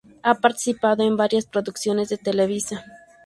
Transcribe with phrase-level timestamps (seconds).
[0.23, 2.83] Ha participado en varias producciones de Televisa.